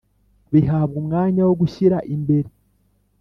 bihabwa 0.53 0.95
umwanya 1.01 1.39
aho 1.45 1.53
gushyira 1.61 1.97
imbere 2.15 2.49